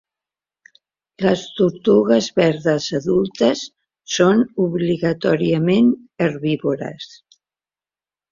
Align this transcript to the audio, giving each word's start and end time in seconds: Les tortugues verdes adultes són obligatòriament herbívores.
Les 1.25 1.41
tortugues 1.57 2.29
verdes 2.41 2.87
adultes 2.99 3.61
són 4.15 4.41
obligatòriament 4.65 5.91
herbívores. 6.27 7.13